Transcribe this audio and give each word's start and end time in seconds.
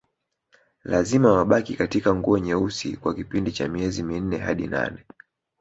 Lazima 0.83 1.31
wabaki 1.33 1.75
katika 1.75 2.15
nguo 2.15 2.37
nyeusi 2.39 2.97
kwa 2.97 3.13
kipindi 3.15 3.51
cha 3.51 3.67
miezi 3.67 4.03
minne 4.03 4.37
hadi 4.37 4.67
nane 4.67 5.05